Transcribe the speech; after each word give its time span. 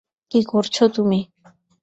কী 0.31 0.39
করছো 0.43 0.83
তুমি? 0.89 1.19